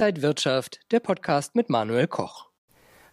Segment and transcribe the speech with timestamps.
[0.00, 2.46] Inside Wirtschaft, der Podcast mit Manuel Koch.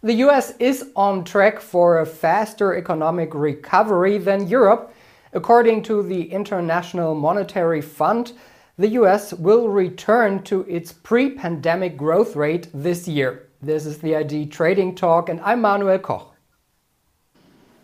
[0.02, 4.94] The US is on track for a faster economic recovery than Europe.
[5.34, 8.32] According to the International Monetary Fund,
[8.78, 13.50] the US will return to its pre pandemic growth rate this year.
[13.62, 16.37] This is the ID Trading Talk, and I'm Manuel Koch.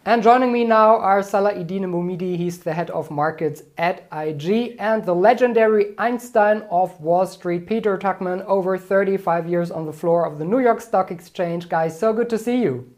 [0.06, 5.06] And joining me now are Salah-Eddine Bouhmidi, he's the head of markets at IG, and
[5.06, 10.40] the legendary Einstein of Wall Street, Peter Tuchman, over 35 years on the floor of
[10.40, 11.70] the New York Stock Exchange.
[11.70, 12.94] Guys, so good to see you.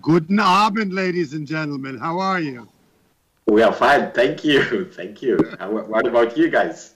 [0.00, 1.98] Guten Abend, ladies and gentlemen.
[1.98, 2.66] How are you?
[3.48, 4.12] We are fine.
[4.12, 4.90] Thank you.
[4.96, 5.36] Thank you.
[5.60, 6.94] what about you guys?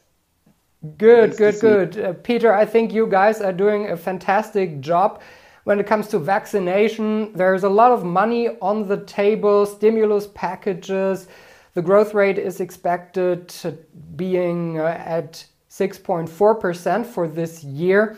[0.97, 1.99] Good, nice good, good.
[1.99, 5.21] Uh, Peter, I think you guys are doing a fantastic job
[5.67, 7.33] when it comes to vaccination.
[7.33, 11.27] There's a lot of money on the table, stimulus packages.
[11.75, 13.77] The growth rate is expected to
[14.15, 18.17] being uh, at 6.4% for this year.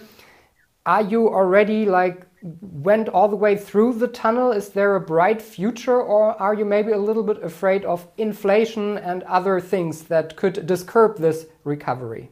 [0.84, 4.52] Are you already like went all the way through the tunnel?
[4.52, 8.98] Is there a bright future, or are you maybe a little bit afraid of inflation
[8.98, 12.30] and other things that could disturb this recovery?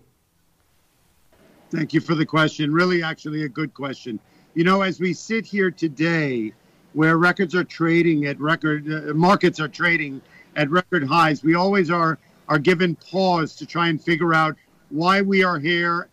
[1.71, 2.71] Thank you for the question.
[2.71, 4.21] Really, actually, a good question.
[4.57, 6.51] You know, as we sit here today,
[6.95, 10.23] where records are trading at record, uh, markets are trading
[10.57, 12.19] at record highs, we always are
[12.49, 14.57] are given pause to try and figure out
[14.89, 16.09] why we are here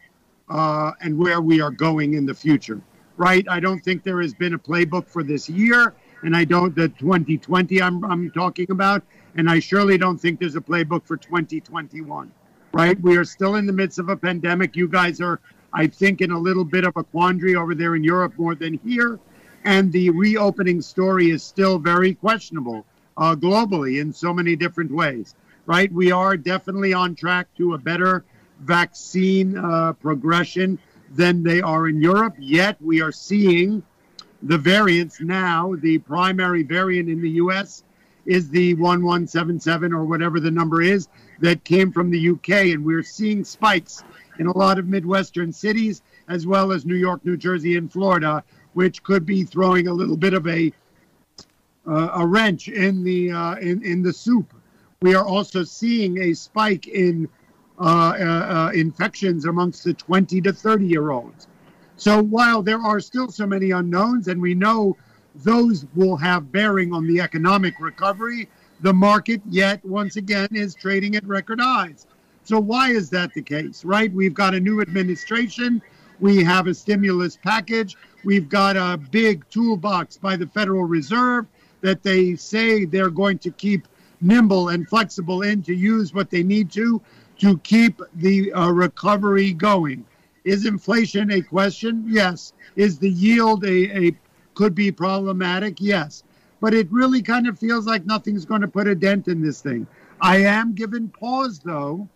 [0.49, 2.81] uh, and where we are going in the future.
[3.15, 3.47] Right?
[3.47, 6.89] I don't think there has been a playbook for this year, and I don't the
[6.89, 9.03] 2020 I'm I'm talking about,
[9.37, 12.29] and I surely don't think there's a playbook for 2021.
[12.73, 12.99] Right?
[12.99, 14.75] We are still in the midst of a pandemic.
[14.75, 15.39] You guys are
[15.73, 18.79] I think, in a little bit of a quandary over there in Europe more than
[18.85, 19.19] here.
[19.65, 22.85] And the reopening story is still very questionable
[23.17, 25.91] uh, globally in so many different ways, right?
[25.91, 28.25] We are definitely on track to a better
[28.61, 30.79] vaccine uh, progression
[31.11, 33.83] than they are in Europe, yet we are seeing
[34.41, 35.75] the variants now.
[35.79, 37.83] The primary variant in the US
[38.25, 41.07] is the 1177 or whatever the number is
[41.39, 44.03] that came from the UK, and we're seeing spikes
[44.39, 48.43] in a lot of Midwestern cities, as well as New York, New Jersey, and Florida,
[48.73, 50.71] which could be throwing a little bit of a
[51.85, 54.53] uh, a wrench in the uh, in in the soup.
[55.01, 57.27] We are also seeing a spike in
[57.79, 61.47] uh, uh, uh infections amongst the 20 to 30 year olds.
[61.97, 64.95] So while there are still so many unknowns, and we know
[65.35, 68.47] those will have bearing on the economic recovery,
[68.83, 72.05] the market yet once again is trading at record highs.
[72.43, 74.11] So why is that the case, right?
[74.13, 75.81] We've got a new administration.
[76.19, 77.95] We have a stimulus package.
[78.25, 81.47] We've got a big toolbox by the Federal Reserve
[81.79, 83.87] that they say they're going to keep
[84.19, 87.01] nimble and flexible in to use what they need to
[87.39, 90.05] to keep the uh, recovery going.
[90.43, 92.03] Is inflation a question?
[92.05, 92.51] Yes.
[92.75, 94.17] Is the yield a, a
[94.55, 95.77] could be problematic?
[95.79, 96.23] Yes.
[96.63, 99.59] But it really kind of feels like nothing's going to put a dent in this
[99.59, 99.85] thing.
[100.21, 102.07] I am given pause though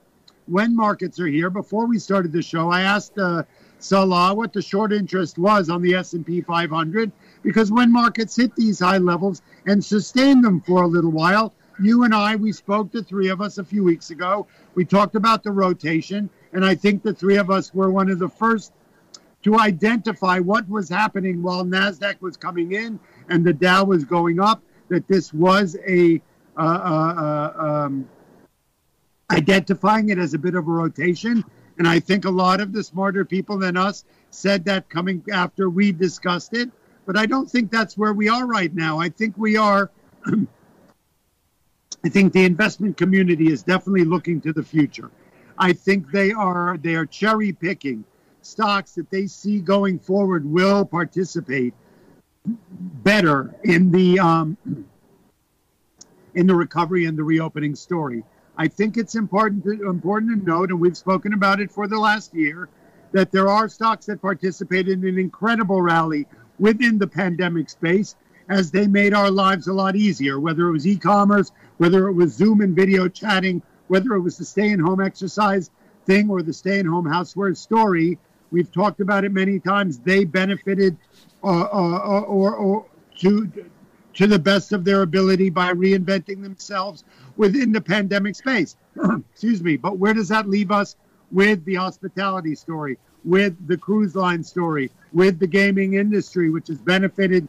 [0.45, 1.49] when markets are here.
[1.49, 3.43] Before we started the show, I asked uh,
[3.79, 7.11] Salah what the short interest was on the S&P 500
[7.43, 11.53] because when markets hit these high levels and sustain them for a little while,
[11.83, 14.47] you and I, we spoke, the three of us, a few weeks ago.
[14.75, 18.17] We talked about the rotation, and I think the three of us were one of
[18.17, 18.71] the first
[19.43, 22.99] to identify what was happening while NASDAQ was coming in
[23.29, 26.21] and the Dow was going up, that this was a
[26.57, 28.09] uh, uh, uh um,
[29.31, 31.43] identifying it as a bit of a rotation.
[31.77, 35.69] And I think a lot of the smarter people than us said that coming after
[35.69, 36.71] we discussed it.
[37.05, 38.99] But I don't think that's where we are right now.
[38.99, 39.91] I think we are.
[42.03, 45.09] I think the investment community is definitely looking to the future.
[45.57, 48.03] I think they are they are cherry picking
[48.41, 51.73] stocks that they see going forward will participate
[53.03, 54.57] better in the um,
[56.33, 58.23] in the recovery and the reopening story.
[58.57, 61.99] I think it's important to, important to note, and we've spoken about it for the
[61.99, 62.69] last year,
[63.11, 66.27] that there are stocks that participated in an incredible rally
[66.59, 68.15] within the pandemic space
[68.49, 72.13] as they made our lives a lot easier, whether it was e commerce, whether it
[72.13, 75.69] was Zoom and video chatting, whether it was the stay at home exercise
[76.05, 78.17] thing or the stay at home houseware story.
[78.51, 79.99] We've talked about it many times.
[79.99, 80.97] They benefited
[81.43, 82.85] uh, uh, or, or
[83.19, 83.51] to
[84.13, 87.03] to the best of their ability by reinventing themselves
[87.35, 88.75] within the pandemic space.
[89.31, 89.77] Excuse me.
[89.77, 90.95] But where does that leave us
[91.31, 96.79] with the hospitality story, with the cruise line story, with the gaming industry, which has
[96.79, 97.47] benefited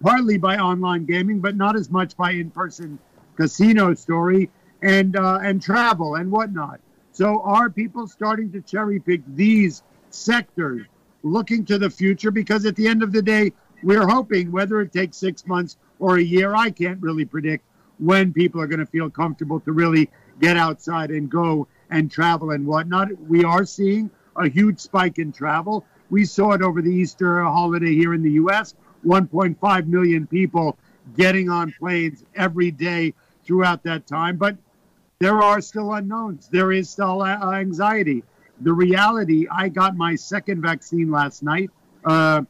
[0.00, 2.98] partly by online gaming, but not as much by in-person
[3.36, 4.50] casino story
[4.82, 6.80] and uh, and travel and whatnot.
[7.12, 10.86] So are people starting to cherry pick these sectors
[11.22, 14.92] looking to the future because at the end of the day, we're hoping whether it
[14.92, 17.64] takes six months or a year, I can't really predict
[17.98, 20.10] when people are going to feel comfortable to really
[20.40, 23.08] get outside and go and travel and whatnot.
[23.22, 25.84] We are seeing a huge spike in travel.
[26.10, 28.74] We saw it over the Easter holiday here in the U.S.
[29.04, 30.78] 1.5 million people
[31.16, 33.14] getting on planes every day
[33.44, 34.36] throughout that time.
[34.36, 34.56] But
[35.18, 36.48] there are still unknowns.
[36.48, 38.22] There is still anxiety.
[38.60, 41.70] The reality, I got my second vaccine last night,
[42.04, 42.42] uh,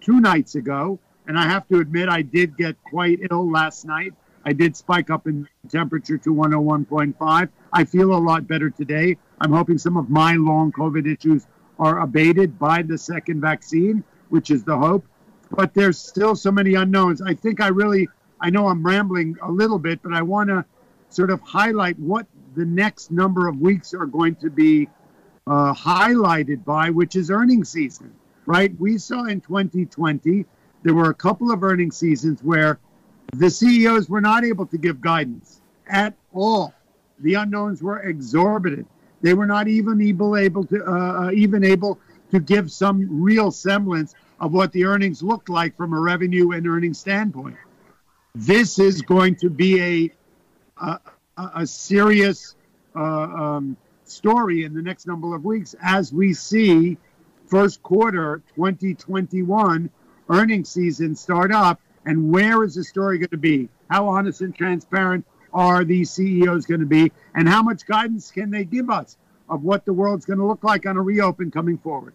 [0.00, 4.14] two nights ago, and I have to admit I did get quite ill last night.
[4.44, 7.48] I did spike up in temperature to 101.5.
[7.72, 9.18] I feel a lot better today.
[9.40, 11.46] I'm hoping some of my long COVID issues
[11.78, 15.04] are abated by the second vaccine, which is the hope.
[15.50, 17.20] But there's still so many unknowns.
[17.20, 18.08] I think I really,
[18.40, 20.64] I know I'm rambling a little bit, but I want to
[21.10, 24.88] sort of highlight what the next number of weeks are going to be
[25.50, 28.14] uh, highlighted by, which is earning season,
[28.46, 28.72] right?
[28.78, 30.46] We saw in 2020,
[30.84, 32.78] there were a couple of earning seasons where
[33.34, 36.72] the CEOs were not able to give guidance at all.
[37.18, 38.86] The unknowns were exorbitant.
[39.22, 41.98] They were not even able, able to uh, uh, even able
[42.30, 46.64] to give some real semblance of what the earnings looked like from a revenue and
[46.66, 47.56] earnings standpoint.
[48.36, 50.10] This is going to be a
[50.80, 51.00] a,
[51.36, 52.54] a serious
[52.94, 53.76] uh, um,
[54.10, 56.96] story in the next number of weeks as we see
[57.46, 59.90] first quarter 2021
[60.28, 63.68] earnings season start up and where is the story going to be?
[63.90, 67.12] How honest and transparent are these CEOs going to be?
[67.34, 69.16] And how much guidance can they give us
[69.48, 72.14] of what the world's going to look like on a reopen coming forward?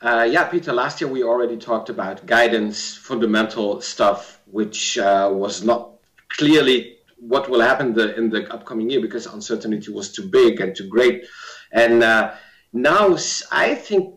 [0.00, 5.62] Uh, yeah, Peter, last year we already talked about guidance, fundamental stuff, which uh, was
[5.62, 5.90] not
[6.28, 10.74] clearly what will happen the, in the upcoming year because uncertainty was too big and
[10.74, 11.24] too great.
[11.72, 12.34] And uh,
[12.72, 13.16] now
[13.52, 14.16] I think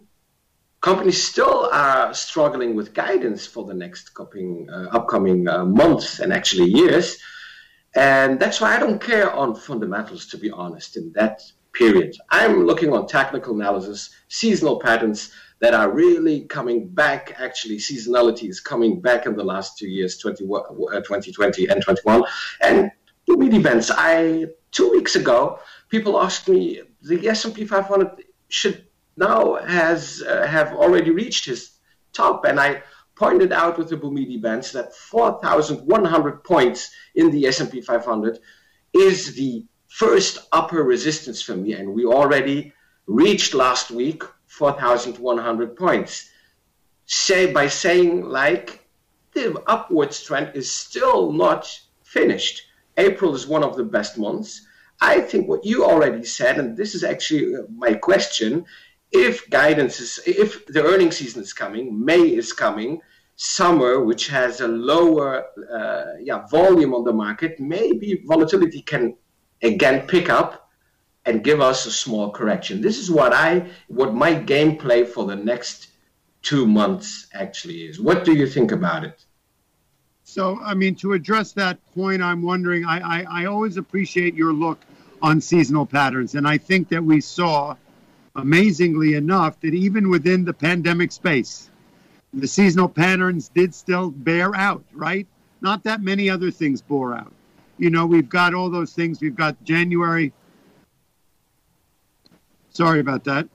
[0.82, 6.34] companies still are struggling with guidance for the next upcoming, uh, upcoming uh, months and
[6.34, 7.18] actually years.
[7.96, 11.42] And that's why I don't care on fundamentals, to be honest, in that
[11.74, 12.16] period.
[12.32, 17.36] I'm looking on technical analysis, seasonal patterns that are really coming back.
[17.38, 22.24] Actually, seasonality is coming back in the last two years, 20, uh, 2020 and 21.
[22.62, 22.92] And
[23.28, 25.60] meet events, I two weeks ago,
[25.90, 28.86] people asked me the S&P 500 should
[29.18, 31.72] now has uh, have already reached his
[32.14, 32.46] top.
[32.46, 32.84] And I
[33.16, 38.40] pointed out with the Bouhmidi bands that 4,100 points in the S&P 500
[38.94, 41.74] is the first upper resistance for me.
[41.74, 42.74] And we already
[43.08, 44.24] reached last week
[44.58, 46.30] 4,100 points.
[47.06, 48.88] Say by saying like
[49.34, 52.64] the upwards trend is still not finished.
[52.98, 54.66] April is one of the best months.
[55.02, 58.66] I think what you already said, and this is actually my question,
[59.12, 63.02] if guidance is, if the earning season is coming, May is coming,
[63.36, 69.16] summer, which has a lower uh, yeah, volume on the market, maybe volatility can
[69.62, 70.65] again pick up
[71.26, 72.82] and give us a small correction.
[72.82, 75.90] This is what I, what my gameplay for the next
[76.42, 78.00] two months actually is.
[78.00, 79.26] What do you think about it?
[80.24, 84.54] So, I mean, to address that point, I'm wondering, I, I, I always appreciate your
[84.54, 84.80] look
[85.22, 86.36] on seasonal patterns.
[86.36, 87.76] And I think that we saw
[88.36, 91.70] amazingly enough, that even within the pandemic space,
[92.34, 95.26] the seasonal patterns did still bear out, right?
[95.62, 97.32] Not that many other things bore out.
[97.78, 99.22] You know, we've got all those things.
[99.22, 100.34] We've got January.
[102.76, 103.48] Sorry about that.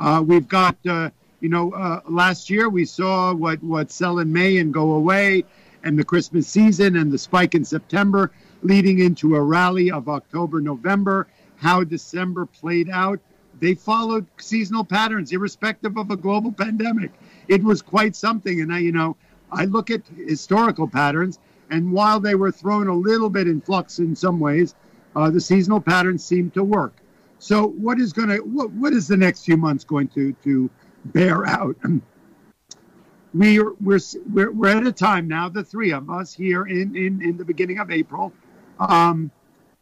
[0.00, 1.10] Uh, we've got, uh,
[1.40, 5.44] you know, uh, last year we saw what, what sell in May and go away,
[5.84, 10.60] and the Christmas season and the spike in September leading into a rally of October,
[10.60, 13.20] November, how December played out
[13.60, 17.10] they followed seasonal patterns, irrespective of a global pandemic.
[17.48, 18.60] It was quite something.
[18.60, 19.16] And I, you know,
[19.50, 21.38] I look at historical patterns,
[21.70, 24.74] and while they were thrown a little bit in flux in some ways,
[25.16, 26.94] uh, the seasonal patterns seemed to work.
[27.38, 30.70] So, what is going to what, what is the next few months going to to
[31.04, 31.76] bear out?
[33.34, 34.00] we are, we're,
[34.32, 37.44] we're we're at a time now, the three of us here in in in the
[37.44, 38.32] beginning of April.
[38.78, 39.30] Um,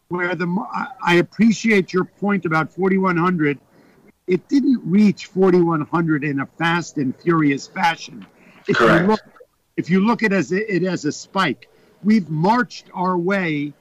[0.08, 0.46] where the
[1.02, 3.58] I appreciate your point about 4100
[4.26, 8.26] it didn't reach 4100 in a fast and furious fashion.
[8.66, 9.02] If Correct.
[9.02, 9.20] You look,
[9.76, 11.68] if you look at it as a, it as a spike,
[12.02, 13.72] we've marched our way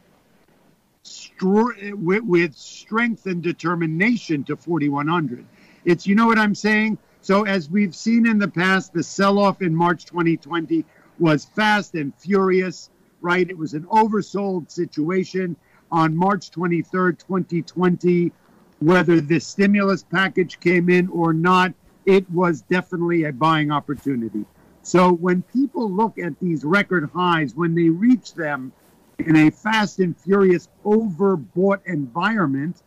[1.41, 5.45] with, with strength and determination to 4100.
[5.83, 6.97] It's you know what I'm saying.
[7.21, 10.85] So as we've seen in the past, the sell-off in March 2020
[11.19, 12.89] was fast and furious.
[13.21, 15.55] Right, it was an oversold situation
[15.91, 18.31] on March 23rd, 2020
[18.79, 21.73] whether the stimulus package came in or not,
[22.05, 24.45] it was definitely a buying opportunity.
[24.83, 28.71] So when people look at these record highs, when they reach them
[29.19, 32.83] in a fast and furious overbought environment,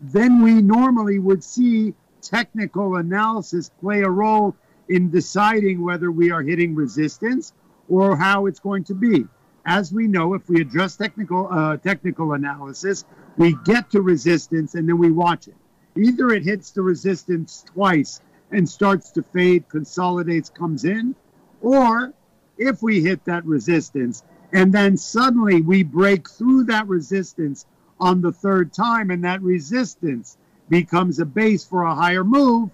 [0.00, 4.54] then we normally would see technical analysis play a role
[4.88, 7.52] in deciding whether we are hitting resistance
[7.88, 9.26] or how it's going to be.
[9.64, 13.04] As we know, if we address technical uh, technical analysis,
[13.36, 15.54] we get to resistance and then we watch it.
[15.96, 21.14] Either it hits the resistance twice and starts to fade, consolidates, comes in,
[21.60, 22.12] or
[22.58, 27.66] if we hit that resistance and then suddenly we break through that resistance
[27.98, 30.36] on the third time and that resistance
[30.68, 32.70] becomes a base for a higher move,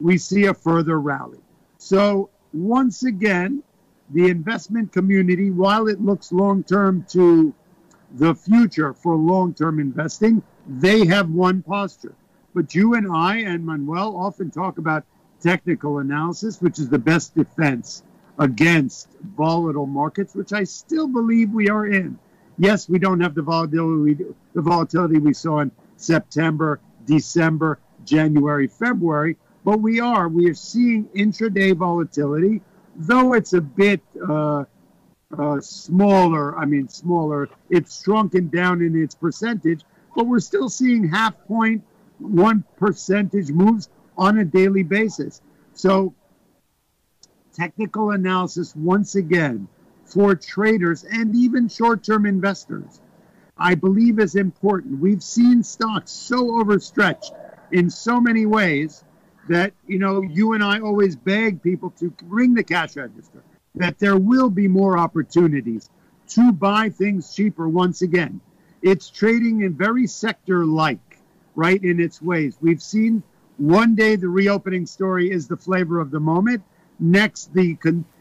[0.00, 1.38] we see a further rally.
[1.78, 3.62] So, once again,
[4.10, 7.54] the investment community, while it looks long term to
[8.14, 12.14] the future for long term investing, they have one posture.
[12.54, 15.04] But you and I and Manuel often talk about
[15.40, 18.02] technical analysis, which is the best defense
[18.38, 22.18] against volatile markets, which I still believe we are in.
[22.58, 24.24] Yes, we don't have the volatility,
[24.54, 30.28] the volatility we saw in September, December, January, February, but we are.
[30.28, 32.60] We are seeing intraday volatility,
[32.96, 34.64] though it's a bit uh,
[35.38, 36.58] uh, smaller.
[36.58, 37.48] I mean, smaller.
[37.70, 39.82] It's shrunken down in its percentage,
[40.16, 41.82] but we're still seeing half point,
[42.18, 45.40] one percentage moves on a daily basis.
[45.74, 46.14] So,
[47.54, 49.68] technical analysis once again
[50.04, 53.00] for traders and even short term investors,
[53.56, 55.00] I believe is important.
[55.00, 57.32] We've seen stocks so overstretched
[57.70, 59.04] in so many ways
[59.48, 63.42] that, you know, you and I always beg people to ring the cash register,
[63.74, 65.88] that there will be more opportunities
[66.28, 68.40] to buy things cheaper once again.
[68.82, 71.18] It's trading in very sector like,
[71.54, 72.56] right, in its ways.
[72.60, 73.22] We've seen
[73.58, 76.62] one day the reopening story is the flavor of the moment.
[77.02, 77.76] Next, the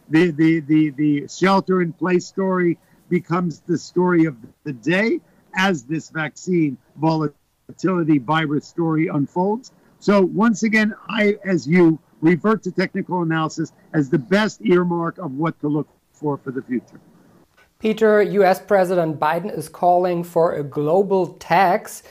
[0.10, 5.22] the the the, the shelter in place story becomes the story of the day
[5.56, 9.72] as this vaccine volatility virus story unfolds.
[10.00, 15.34] So once again, I, as you, revert to technical analysis as the best earmark of
[15.34, 17.00] what to look for for the future.
[17.78, 22.02] Peter, US President Biden is calling for a global tax.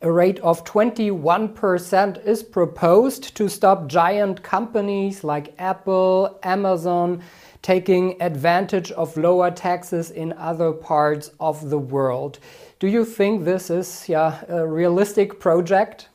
[0.00, 7.20] A rate of 21% is proposed to stop giant companies like Apple, Amazon,
[7.62, 12.38] taking advantage of lower taxes in other parts of the world.
[12.78, 16.08] Do you think this is yeah, a realistic project?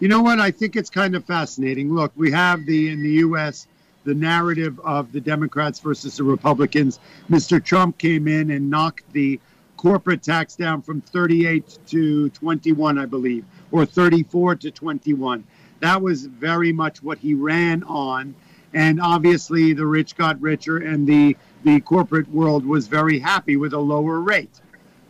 [0.00, 0.40] You know what?
[0.40, 1.94] I think it's kind of fascinating.
[1.94, 3.68] Look, we have the in the U.S.
[4.02, 6.98] the narrative of the Democrats versus the Republicans.
[7.30, 7.64] Mr.
[7.64, 9.38] Trump came in and knocked the
[9.78, 15.44] corporate tax down from 38 to 21, I believe, or 34 to 21.
[15.80, 18.34] That was very much what he ran on.
[18.74, 23.72] And obviously, the rich got richer, and the, the corporate world was very happy with
[23.72, 24.60] a lower rate.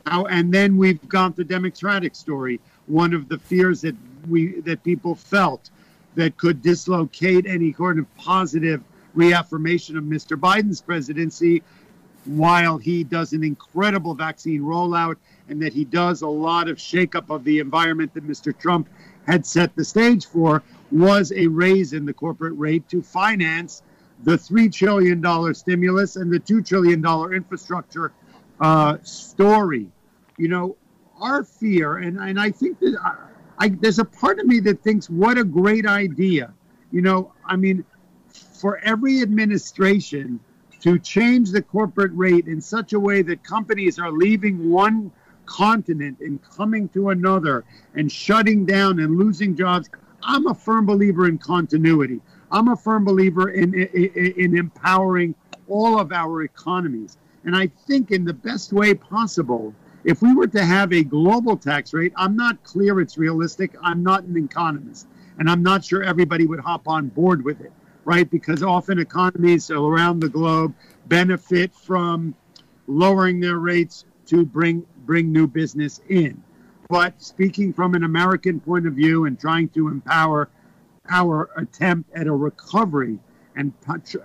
[0.06, 2.60] Now, and then we've got the Democratic story.
[2.86, 3.96] One of the fears that
[4.28, 5.70] we that people felt
[6.14, 8.82] that could dislocate any kind of positive
[9.14, 10.38] reaffirmation of Mr.
[10.38, 11.62] Biden's presidency
[12.28, 15.16] while he does an incredible vaccine rollout
[15.48, 18.56] and that he does a lot of shakeup of the environment that Mr.
[18.56, 18.88] Trump
[19.26, 23.82] had set the stage for, was a raise in the corporate rate to finance
[24.24, 27.04] the $3 trillion stimulus and the $2 trillion
[27.34, 28.12] infrastructure
[28.60, 29.86] uh, story.
[30.36, 30.76] You know,
[31.20, 34.82] our fear, and, and I think that I, I, there's a part of me that
[34.82, 36.52] thinks, what a great idea.
[36.90, 37.84] You know, I mean,
[38.60, 40.40] for every administration,
[40.80, 45.10] to change the corporate rate in such a way that companies are leaving one
[45.46, 49.88] continent and coming to another and shutting down and losing jobs.
[50.22, 52.20] I'm a firm believer in continuity.
[52.50, 55.34] I'm a firm believer in, in, in empowering
[55.68, 57.18] all of our economies.
[57.44, 61.56] And I think in the best way possible, if we were to have a global
[61.56, 63.74] tax rate, I'm not clear it's realistic.
[63.82, 65.06] I'm not an economist,
[65.38, 67.72] and I'm not sure everybody would hop on board with it
[68.08, 68.30] right?
[68.30, 70.74] Because often economies around the globe
[71.08, 72.34] benefit from
[72.86, 76.42] lowering their rates to bring bring new business in.
[76.88, 80.48] But speaking from an American point of view and trying to empower
[81.10, 83.18] our attempt at a recovery
[83.56, 83.74] and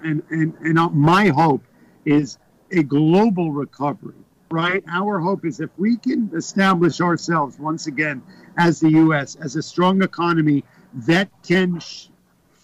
[0.01, 1.63] and and, and uh, my hope
[2.05, 2.37] is
[2.71, 8.21] a global recovery right our hope is if we can establish ourselves once again
[8.57, 10.63] as the US as a strong economy
[10.93, 11.79] that can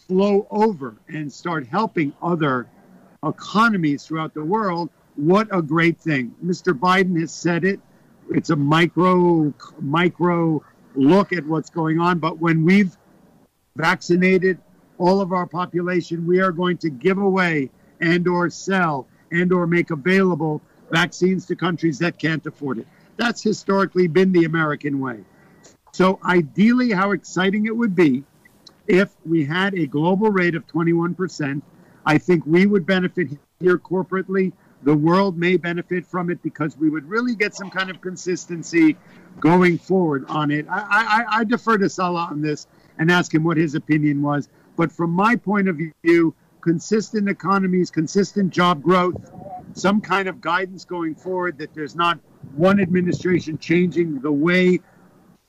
[0.09, 2.67] flow over and start helping other
[3.23, 6.33] economies throughout the world, what a great thing.
[6.43, 6.77] Mr.
[6.77, 7.79] Biden has said it.
[8.31, 10.63] It's a micro micro
[10.95, 12.97] look at what's going on, but when we've
[13.75, 14.57] vaccinated
[14.97, 17.69] all of our population, we are going to give away
[18.01, 22.87] and or sell and or make available vaccines to countries that can't afford it.
[23.17, 25.19] That's historically been the American way.
[25.91, 28.23] So ideally, how exciting it would be
[28.89, 31.61] if we had a global rate of 21%.
[32.05, 33.27] I think we would benefit
[33.59, 34.51] here corporately.
[34.83, 38.97] The world may benefit from it because we would really get some kind of consistency
[39.39, 40.65] going forward on it.
[40.69, 42.65] I, I, I defer to Salah on this
[42.97, 44.49] and ask him what his opinion was.
[44.75, 49.31] But from my point of view, consistent economies, consistent job growth,
[49.73, 52.19] some kind of guidance going forward that there's not
[52.55, 54.79] one administration changing the way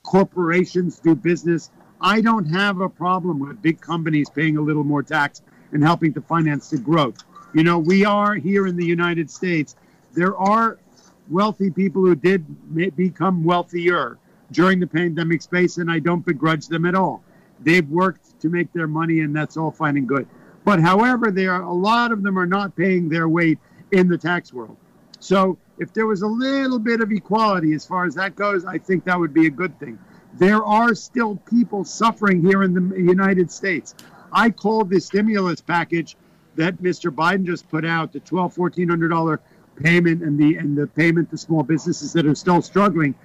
[0.03, 1.71] corporations do business.
[2.01, 6.13] I don't have a problem with big companies paying a little more tax and helping
[6.13, 7.23] to finance the growth.
[7.53, 9.75] You know, we are here in the United States.
[10.13, 10.79] There are
[11.29, 12.43] wealthy people who did
[12.95, 14.17] become wealthier
[14.51, 17.23] during the pandemic space, and I don't begrudge them at all.
[17.59, 20.27] They've worked to make their money, and that's all fine and good.
[20.63, 23.59] But however, there are a lot of them are not paying their weight
[23.91, 24.77] in the tax world.
[25.19, 28.79] So if there was a little bit of equality as far as that goes, I
[28.79, 29.99] think that would be a good thing.
[30.35, 33.95] There are still people suffering here in the United States.
[34.31, 36.15] I call the stimulus package
[36.55, 37.11] that Mr.
[37.11, 39.41] Biden just put out, the twelve, fourteen hundred dollar
[39.75, 43.15] payment and the and the payment to small businesses that are still struggling.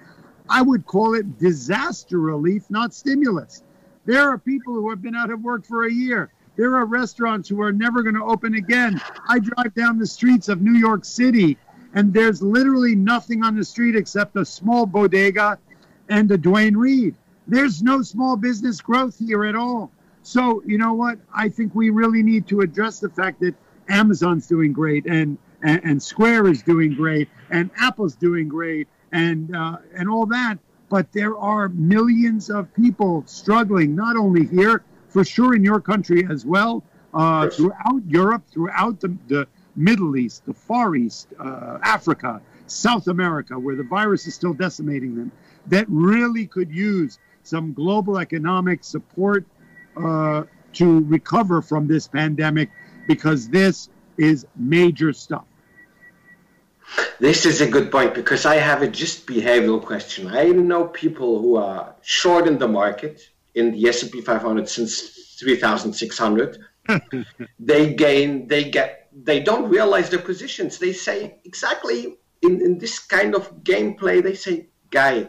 [0.48, 3.62] I would call it disaster relief, not stimulus.
[4.04, 6.30] There are people who have been out of work for a year.
[6.56, 9.00] There are restaurants who are never going to open again.
[9.28, 11.58] I drive down the streets of New York City,
[11.94, 15.58] and there's literally nothing on the street except a small bodega
[16.08, 17.14] and a Duane Reade.
[17.46, 19.90] There's no small business growth here at all.
[20.22, 21.18] So, you know what?
[21.32, 23.54] I think we really need to address the fact that
[23.88, 29.54] Amazon's doing great and, and, and Square is doing great and Apple's doing great and,
[29.54, 30.58] uh, and all that.
[30.88, 36.26] But there are millions of people struggling, not only here, for sure in your country
[36.28, 36.82] as well,
[37.14, 43.58] uh, throughout Europe, throughout the, the, Middle East, the Far East, uh, Africa, South America,
[43.58, 45.30] where the virus is still decimating them,
[45.68, 49.44] that really could use some global economic support
[49.96, 52.70] uh, to recover from this pandemic
[53.06, 55.44] because this is major stuff.
[57.18, 60.28] This is a good point because I have a just behavioral question.
[60.28, 63.22] I know people who are short in the market
[63.54, 66.58] in the S&P 500 since 3600
[67.58, 72.98] they gain they get they don't realize their positions they say exactly in, in this
[72.98, 75.28] kind of gameplay they say guy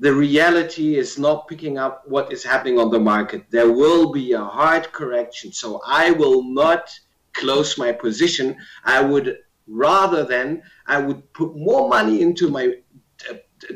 [0.00, 4.32] the reality is not picking up what is happening on the market there will be
[4.32, 6.90] a hard correction so i will not
[7.34, 12.74] close my position i would rather than i would put more money into my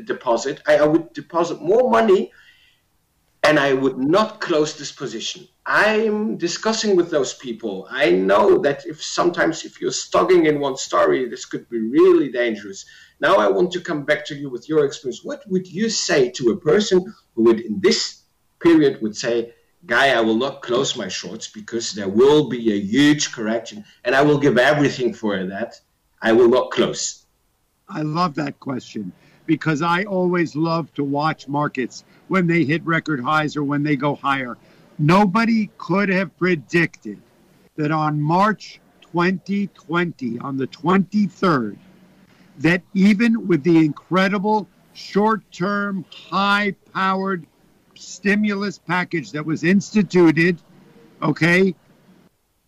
[0.05, 2.31] deposit I, I would deposit more money
[3.45, 5.47] and I would not close this position.
[5.67, 7.87] I'm discussing with those people.
[7.91, 12.31] I know that if sometimes if you're stugging in one story, this could be really
[12.31, 12.85] dangerous.
[13.19, 15.23] Now I want to come back to you with your experience.
[15.23, 18.21] What would you say to a person who would in this
[18.59, 19.53] period would say,
[19.85, 24.15] Guy, I will not close my shorts because there will be a huge correction and
[24.15, 25.79] I will give everything for that.
[26.21, 27.25] I will not close.
[27.87, 29.11] I love that question
[29.45, 33.95] because I always love to watch markets when they hit record highs or when they
[33.95, 34.57] go higher.
[34.97, 37.19] Nobody could have predicted
[37.75, 41.77] that on March 2020, on the 23rd,
[42.59, 47.45] that even with the incredible short term, high powered
[47.95, 50.61] stimulus package that was instituted,
[51.21, 51.75] okay,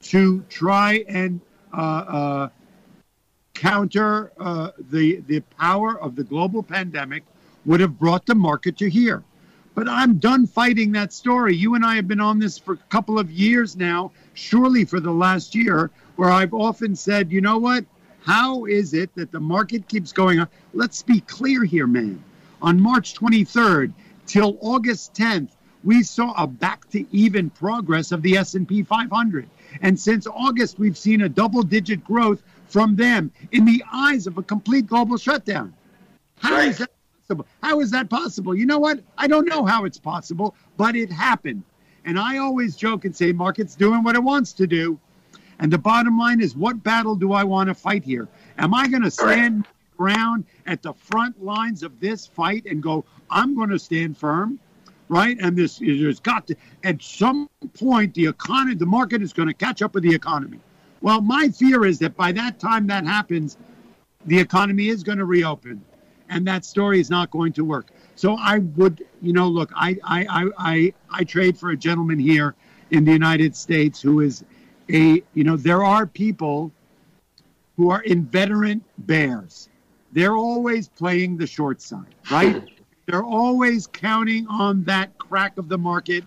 [0.02, 1.42] to try and
[1.74, 2.50] uh, uh,
[3.54, 7.24] counter uh, the the power of the global pandemic
[7.66, 9.24] would have brought the market to here.
[9.76, 11.56] But I'm done fighting that story.
[11.56, 15.00] You and I have been on this for a couple of years now, surely for
[15.00, 17.86] the last year, where I've often said, you know what?
[18.28, 20.52] How is it that the market keeps going up?
[20.74, 22.22] Let's be clear here, man.
[22.62, 23.94] On March 23rd
[24.26, 25.52] till August 10th,
[25.86, 29.50] we saw a back to even progress of the S&P 500.
[29.82, 34.38] And since August, we've seen a double digit growth from them in the eyes of
[34.38, 35.74] a complete global shutdown.
[36.40, 36.68] How right.
[36.68, 37.48] is that possible?
[37.64, 38.54] How is that possible?
[38.54, 39.00] You know what?
[39.18, 41.64] I don't know how it's possible, but it happened.
[42.04, 45.00] And I always joke and say, market's doing what it wants to do.
[45.60, 48.28] And the bottom line is, what battle do I want to fight here?
[48.58, 49.66] Am I going to stand
[49.98, 54.60] ground at the front lines of this fight and go, I'm going to stand firm?
[55.10, 59.48] Right, and this there's got to at some point the economy, the market is going
[59.48, 60.60] to catch up with the economy.
[61.00, 63.58] Well, my fear is that by that time that happens,
[64.26, 65.82] the economy is going to reopen
[66.30, 67.88] and that story is not going to work.
[68.16, 72.20] So I would, you know, look, I, I, I, I, I trade for a gentleman
[72.20, 72.56] here
[72.92, 74.44] in the United States who is
[74.92, 76.72] a, you know, there are people
[77.76, 79.70] who are inveterate bears.
[80.12, 82.64] They're always playing the short side, right?
[83.06, 86.26] They're always counting on that crack of the market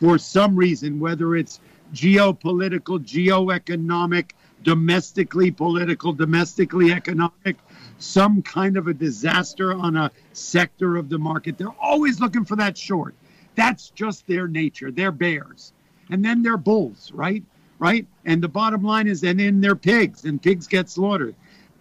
[0.00, 1.60] for some reason, whether it's
[1.92, 4.30] geopolitical, geoeconomic,
[4.62, 7.58] domestically political, domestically economic,
[7.98, 11.58] some kind of a disaster on a sector of the market.
[11.58, 13.14] They're always looking for that short.
[13.54, 14.90] That's just their nature.
[14.90, 15.72] They're bears.
[16.10, 17.42] And then they're bulls, right?
[17.82, 18.06] Right?
[18.24, 21.34] And the bottom line is, and then they're pigs, and pigs get slaughtered.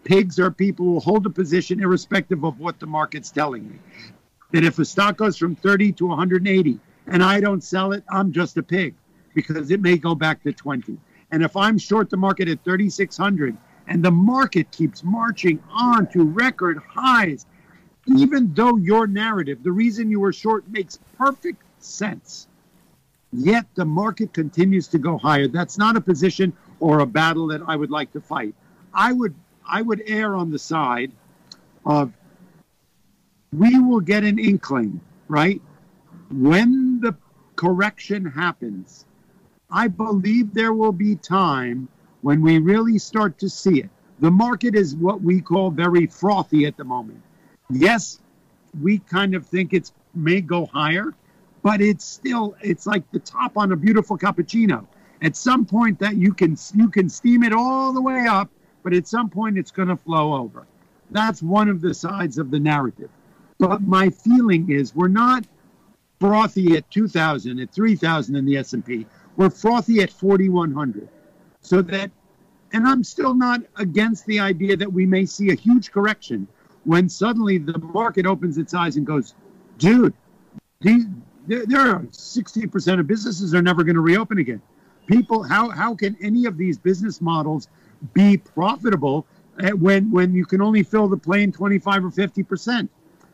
[0.04, 3.76] Pigs are people who hold a position irrespective of what the market's telling me.
[4.52, 8.32] That if a stock goes from 30 to 180 and I don't sell it, I'm
[8.32, 8.96] just a pig
[9.36, 10.98] because it may go back to 20.
[11.30, 16.24] And if I'm short the market at 3,600 and the market keeps marching on to
[16.24, 17.46] record highs,
[18.18, 22.48] even though your narrative, the reason you were short, makes perfect sense.
[23.34, 25.48] Yet the market continues to go higher.
[25.48, 28.54] That's not a position or a battle that I would like to fight.
[28.94, 31.12] I would I would err on the side
[31.86, 32.12] of
[33.54, 35.62] we will get an inkling, right?
[36.30, 37.16] When the
[37.56, 39.06] correction happens,
[39.70, 41.88] I believe there will be time
[42.22, 43.90] when we really start to see it.
[44.20, 47.22] The market is what we call very frothy at the moment.
[47.70, 48.20] Yes,
[48.80, 51.14] we kind of think it may go higher,
[51.64, 54.86] but it's still it's like the top on a beautiful cappuccino.
[55.22, 58.50] At some point that you can you can steam it all the way up,
[58.84, 60.66] but at some point it's going to flow over.
[61.12, 63.10] That's one of the sides of the narrative.
[63.58, 65.46] But my feeling is we're not
[66.20, 69.06] frothy at 2000 at 3000 in the S&P.
[69.36, 71.10] We're frothy at 4100
[71.62, 72.12] so that,
[72.74, 76.48] and I'm still not against the idea that we may see a huge correction
[76.84, 79.36] when suddenly the market opens its eyes and goes,
[79.78, 80.14] dude,
[80.82, 81.06] these,
[81.48, 84.62] there, there are 60% of businesses are never going to reopen again.
[85.08, 87.68] People, how, how can any of these business models
[88.14, 89.26] be profitable
[89.62, 92.88] eh, when, when you can only fill the plane 25 or 50%?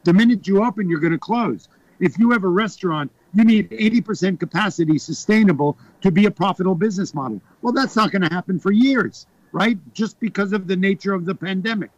[0.03, 1.67] The minute you open, you're going to close.
[1.99, 7.13] If you have a restaurant you need 80% capacity sustainable to be a profitable business
[7.13, 7.41] model.
[7.61, 9.77] Well, that's not going to happen for years, right?
[9.93, 11.91] Just because of the nature of the pandemic.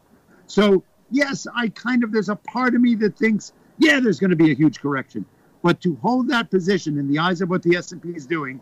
[0.48, 4.32] So, yes, I kind of, there's a part of me that thinks, yeah, there's going
[4.32, 5.26] to be a huge correction.
[5.62, 8.62] But to hold that position in the eyes of what the S&P is doing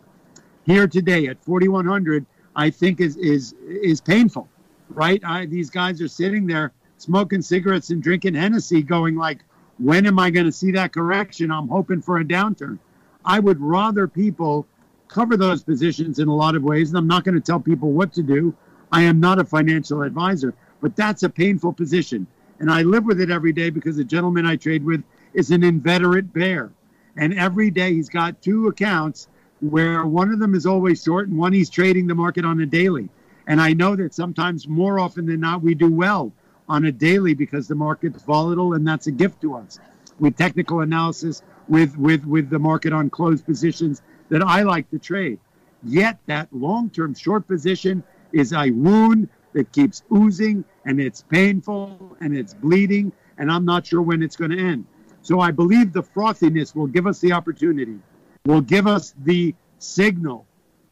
[0.66, 4.48] here today at 4100, I think is is is painful,
[4.90, 5.22] right?
[5.24, 9.44] I, these guys are sitting there smoking cigarettes and drinking Hennessy, going like,
[9.78, 11.50] when am I going to see that correction?
[11.50, 12.78] I'm hoping for a downturn.
[13.24, 14.66] I would rather people
[15.06, 17.92] cover those positions in a lot of ways, and I'm not going to tell people
[17.92, 18.54] what to do.
[18.90, 22.26] I am not a financial advisor, but that's a painful position.
[22.58, 25.62] And I live with it every day because the gentleman I trade with is an
[25.62, 26.70] inveterate bear.
[27.18, 29.28] And every day he's got two accounts
[29.60, 32.66] where one of them is always short and one he's trading the market on a
[32.66, 33.10] daily.
[33.48, 36.32] And I know that sometimes more often than not we do well
[36.68, 39.80] on a daily because the market's volatile and that's a gift to us.
[40.20, 44.98] With technical analysis, with with with the market on closed positions that I like to
[44.98, 45.38] trade.
[45.82, 48.02] Yet that long-term short position
[48.32, 53.86] is a wound that keeps oozing and it's painful and it's bleeding and I'm not
[53.86, 54.86] sure when it's going to end.
[55.28, 57.98] So I believe the frothiness will give us the opportunity,
[58.46, 60.46] will give us the signal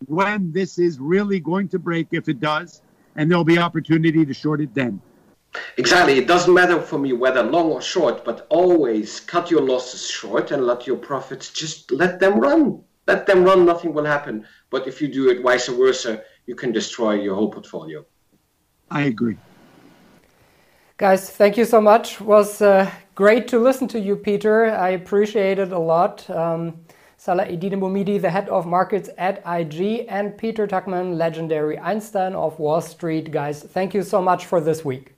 [0.08, 2.82] when this is really going to break if it does,
[3.16, 5.00] and there'll be opportunity to short it then.
[5.78, 6.18] Exactly.
[6.18, 10.50] It doesn't matter for me whether long or short, but always cut your losses short
[10.50, 12.82] and let your profits just let them run.
[13.06, 14.46] Let them run, nothing will happen.
[14.68, 18.04] But if you do it vice versa, you can destroy your whole portfolio.
[18.90, 19.38] I agree.
[20.98, 22.22] Guys, thank you so much.
[22.22, 24.70] Was uh, great to listen to you, Peter.
[24.70, 26.28] I appreciate it a lot.
[26.30, 26.86] Um,
[27.18, 32.58] Salah Eddine Bouhmidi, the head of markets at IG, and Peter Tuchman, legendary Einstein of
[32.58, 33.30] Wall Street.
[33.30, 35.12] Guys, thank you so much for this week.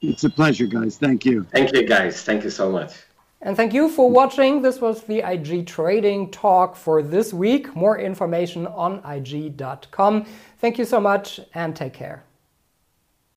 [0.00, 0.96] It's a pleasure, guys.
[0.96, 1.46] Thank you.
[1.52, 2.22] Thank you, guys.
[2.22, 2.94] Thank you so much.
[3.42, 4.60] And thank you for watching.
[4.60, 7.76] This was the IG Trading Talk for this week.
[7.76, 10.26] More information on IG.com.
[10.58, 12.24] Thank you so much and take care.